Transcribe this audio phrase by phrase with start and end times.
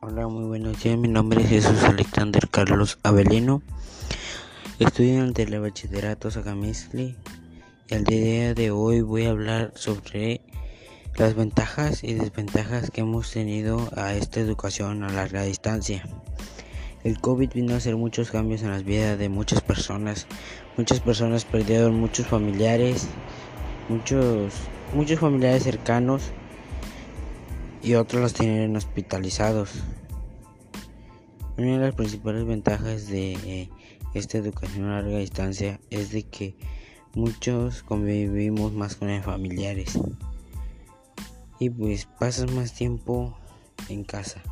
[0.00, 0.98] Hola, muy buenos días.
[0.98, 3.62] Mi nombre es Jesús Alexander Carlos Avelino.
[4.78, 7.16] Estudiante del bachillerato Sacamistli.
[7.88, 10.42] Y al día de hoy voy a hablar sobre
[11.16, 16.04] las ventajas y desventajas que hemos tenido a esta educación a larga distancia.
[17.02, 20.26] El COVID vino a hacer muchos cambios en las vidas de muchas personas.
[20.76, 23.08] Muchas personas perdieron muchos familiares,
[23.88, 24.52] muchos,
[24.94, 26.32] muchos familiares cercanos
[27.86, 29.70] y otros los tienen hospitalizados.
[31.56, 33.70] Una de las principales ventajas de eh,
[34.12, 36.56] esta educación a larga distancia es de que
[37.14, 40.00] muchos convivimos más con los familiares
[41.60, 43.38] y pues pasas más tiempo
[43.88, 44.42] en casa.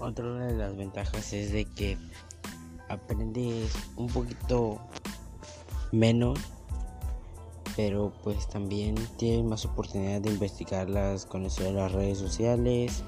[0.00, 1.96] Otra de las ventajas es de que
[2.88, 4.80] aprendes un poquito
[5.92, 6.40] menos
[7.76, 13.04] pero pues también tienes más oportunidad de investigarlas, conocer las redes sociales,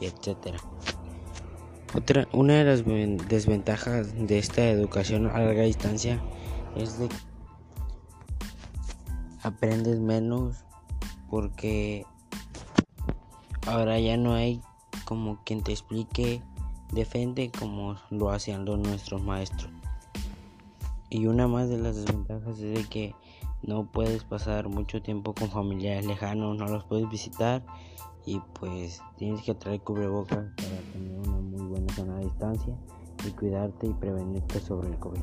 [0.00, 0.58] etcétera.
[1.94, 2.84] Otra, una de las
[3.28, 6.20] desventajas de esta educación a larga distancia
[6.76, 7.16] es de que
[9.42, 10.56] aprendes menos
[11.28, 12.04] porque
[13.66, 14.60] ahora ya no hay
[15.04, 16.42] como quien te explique
[16.92, 19.72] de como lo hacían los nuestros maestros.
[21.08, 23.14] Y una más de las desventajas es de que
[23.62, 27.64] no puedes pasar mucho tiempo con familiares lejanos, no los puedes visitar
[28.26, 32.76] y pues tienes que traer cubrebocas para tener una muy buena zona de distancia
[33.26, 35.22] y cuidarte y prevenirte sobre el COVID.